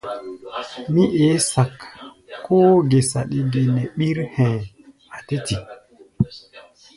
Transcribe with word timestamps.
Mí 0.93 1.03
eé 1.23 1.37
sak, 1.51 1.75
kóó 2.45 2.71
gé 2.89 2.99
saɗi 3.11 3.39
ge 3.51 3.61
nɛ 3.75 3.83
ɓír 3.97 4.17
hɛ̧ɛ̧, 4.35 4.63
a̧ 5.15 5.19
tɛ́ 5.27 5.39
tik. 5.45 5.63